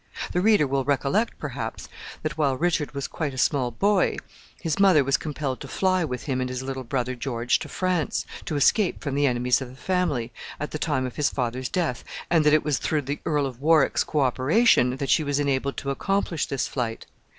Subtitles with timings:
[0.31, 1.87] The reader will recollect, perhaps,
[2.23, 4.17] that while Richard was quite a small boy,
[4.59, 8.25] his mother was compelled to fly with him and his little brother George to France,
[8.45, 12.03] to escape from the enemies of the family, at the time of his father's death,
[12.31, 15.77] and that it was through the Earl of Warwick's co operation that she was enabled
[15.77, 17.05] to accomplish this flight.